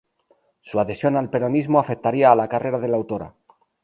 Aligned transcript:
Su 0.61 0.79
adhesión 0.79 1.15
al 1.15 1.29
peronismo 1.29 1.79
afectaría 1.79 2.31
a 2.31 2.35
la 2.35 2.49
carrera 2.49 2.79
de 2.79 2.87
la 2.87 2.97
autora. 2.97 3.35